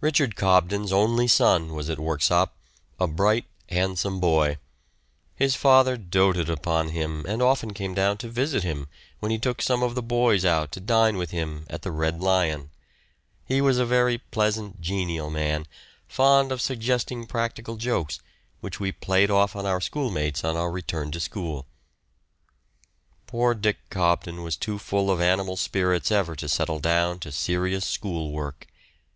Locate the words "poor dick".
23.26-23.78